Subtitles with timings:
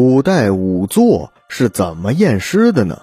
[0.00, 3.00] 古代仵作是怎么验尸的呢？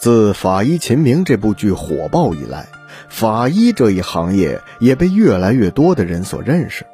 [0.00, 2.68] 自《法医秦明》这部剧火爆以来，
[3.10, 6.86] 法医这一行业也被越来越多的人所认识。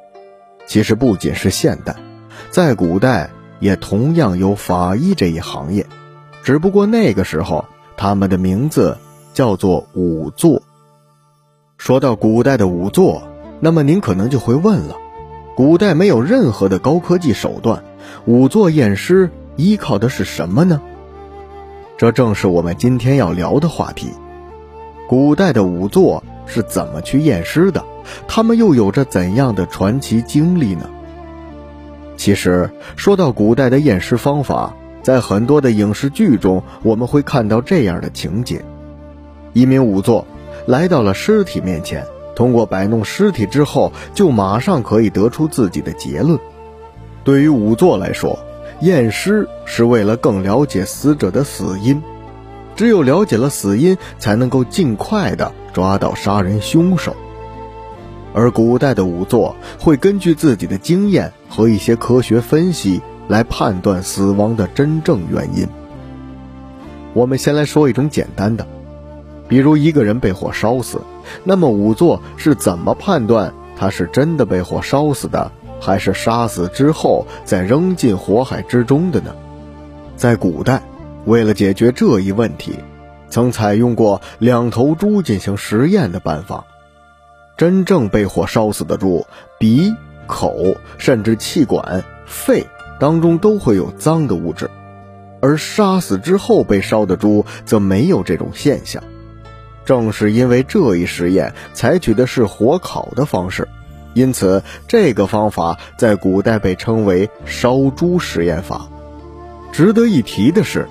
[0.66, 1.94] 其实不仅是现代，
[2.50, 3.30] 在古代
[3.60, 5.86] 也同样有法医这一行业，
[6.42, 7.64] 只不过那个时候
[7.96, 8.98] 他们的名字
[9.34, 10.60] 叫做仵作。
[11.76, 13.22] 说到古代的仵作，
[13.60, 14.96] 那么您可能就会问了：
[15.54, 17.84] 古代没有任何的高科技手段，
[18.26, 20.80] 仵作验尸依靠的是什么呢？
[21.96, 24.10] 这正是我们今天要聊的话题。
[25.08, 27.84] 古代的仵作是怎么去验尸的？
[28.26, 30.88] 他们又有着怎样的传奇经历呢？
[32.16, 38.64] 其实，说到古代的验尸方法，在很多的影视剧中，我们会看到这样的情节：
[39.52, 40.26] 一名仵作
[40.66, 46.38] 来到了尸体面前，通过摆弄尸体之后，就马上可以得出自己的结论。
[47.24, 48.38] 对于仵作来说，
[48.80, 52.02] 验尸是为了更了解死者的死因，
[52.76, 57.14] 只有了解了死因，才能够尽快的抓到杀人凶手。
[58.34, 65.66] 而古代的仵作会根据自己的经验和一些科学分析来判断死亡的真正原因。
[67.14, 68.66] 我们先来说一种简单的，
[69.48, 71.00] 比如一个人被火烧死，
[71.42, 79.34] 那么仵作是怎么判断他是真的被火烧死的，还是杀死之后再扔进火海之中的呢？
[80.16, 80.82] 在古代，
[81.24, 82.74] 为了解决这一问题，
[83.30, 86.64] 曾采用过两头猪进行实验的办法。
[87.56, 89.26] 真正被火烧死的猪，
[89.58, 89.92] 鼻、
[90.26, 92.66] 口甚至气管、肺
[93.00, 94.70] 当中都会有脏的物质，
[95.40, 99.02] 而杀死之后被烧的猪则没有这种现象。
[99.84, 103.66] 正是因为这一实验采取的是火烤的方式，
[104.14, 108.88] 因此这个方法在古代被称为烧猪实验法。
[109.72, 110.88] 值得一提的是，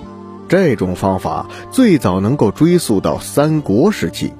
[0.48, 4.32] 这种方法最早能够追溯到三国时期，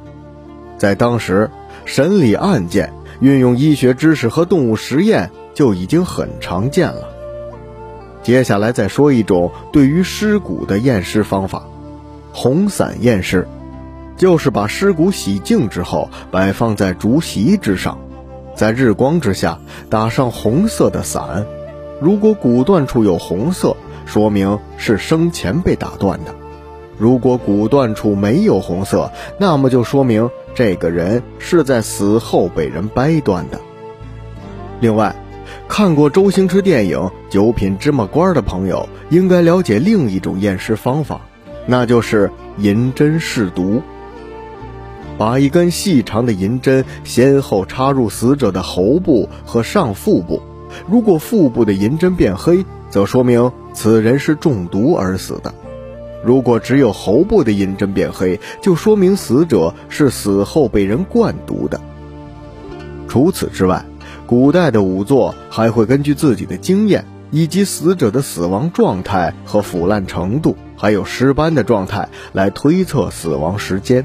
[0.77, 1.51] 在当时。
[1.85, 7.09] 审理案件运用医学知识和动物实验就已经很常见了。
[8.23, 11.63] 接下来再说一种对于尸骨的验尸方法——
[12.31, 13.49] 红伞验尸，
[14.19, 17.99] 就是把尸骨洗净之后摆放在竹席之上，
[18.59, 21.47] 在日光之下打上红色的伞。
[22.01, 26.33] 如果骨断处有红色，说明是生前被打断的；
[26.99, 30.29] 如果骨断处没有红色，那么就说明。
[30.57, 33.61] 这个人是在死后被人掰断的。
[34.81, 35.15] 另外，
[35.69, 36.99] 看过周星驰电影
[37.31, 41.21] 《九品芝麻官》的朋友，应该了解另一种验尸方法，
[41.65, 43.81] 那就是银针试毒。
[45.19, 50.41] 把一根细长的银针先后插入死者的喉部和上腹部，
[50.89, 55.53] 如果腹部的银针变黑，则说明此人是中毒而死的。
[56.25, 61.81] 如果只有喉部的银针变黑，就说明死者是死后被人灌毒的。
[63.09, 63.85] 除此之外，
[64.27, 74.05] 古代的仵作还会根据自己的经验，以及死者的死亡状态和腐烂程度，还有尸斑的状态来推测死亡时间。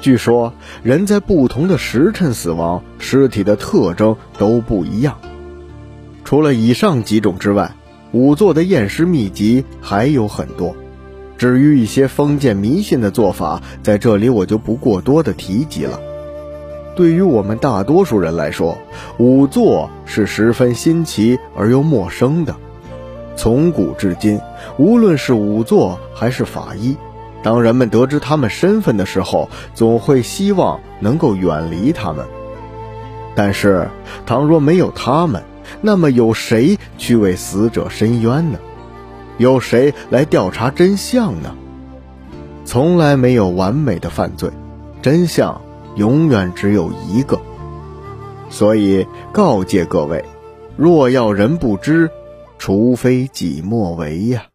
[0.00, 5.18] 据说，人在不同的时辰死亡，尸体的特征都不一样。
[6.24, 7.74] 除了以上几种之外，
[8.12, 10.74] 仵作的验尸秘籍还有很多。
[11.36, 16.00] 至于一些封建迷信的做法，在这里我就不过多的提及了。
[16.96, 18.76] 对于我们大多数人来说，
[19.18, 22.56] 仵作是十分新奇而又陌生的。
[23.36, 24.40] 从古至今，
[24.78, 26.96] 无论是仵作还是法医，
[27.42, 32.26] 当人们得知他们身份的时候，总会希望能够远离他们。
[33.34, 33.88] 但是，
[34.26, 35.42] 倘若没有他们，
[35.80, 38.58] 那么有谁去为死者伸冤呢？
[39.36, 41.54] 有谁来调查真相呢？
[42.64, 44.50] 从来没有完美的犯罪，
[45.00, 45.60] 真相
[45.94, 47.38] 永远只有一个。
[48.50, 50.24] 所以告诫各位：
[50.76, 52.10] 若要人不知，
[52.58, 54.47] 除非己莫为呀。